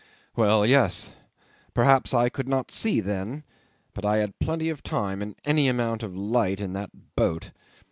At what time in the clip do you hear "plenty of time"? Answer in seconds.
4.39-5.21